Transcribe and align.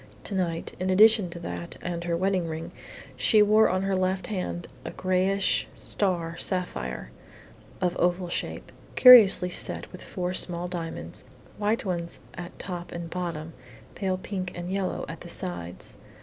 To 0.23 0.33
night, 0.33 0.73
in 0.79 0.89
addition 0.89 1.29
to 1.29 1.37
that 1.41 1.77
and 1.79 2.05
her 2.05 2.17
wedding 2.17 2.47
ring, 2.47 2.71
she 3.15 3.43
wore 3.43 3.69
on 3.69 3.83
her 3.83 3.95
left 3.95 4.25
hand 4.25 4.67
a 4.83 4.89
grayish 4.89 5.67
star 5.73 6.35
sapphire, 6.39 7.11
of 7.81 7.95
oval 7.97 8.27
shape, 8.27 8.71
curiously 8.95 9.51
set 9.51 9.91
with 9.91 10.01
four 10.03 10.33
small 10.33 10.67
diamonds, 10.67 11.23
white 11.59 11.85
ones 11.85 12.19
at 12.33 12.57
top 12.57 12.91
and 12.91 13.11
bottom, 13.11 13.53
pale 13.93 14.17
pink 14.17 14.51
and 14.57 14.71
yellow 14.71 15.05
at 15.07 15.21
the 15.21 15.29
sides. 15.29 15.97